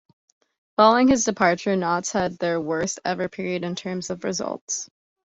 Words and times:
Following 0.77 1.09
his 1.09 1.25
departure, 1.25 1.75
Notts 1.75 2.11
had 2.11 2.39
their 2.39 2.59
worst-ever 2.59 3.29
period 3.29 3.63
in 3.63 3.75
terms 3.75 4.09
of 4.09 4.23
results. 4.23 4.89